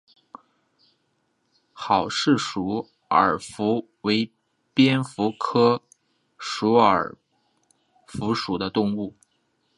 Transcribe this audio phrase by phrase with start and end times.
[1.75, 4.33] 郝氏鼠耳蝠为
[4.73, 5.83] 蝙蝠科
[6.39, 7.15] 鼠耳
[8.07, 9.13] 蝠属的动物。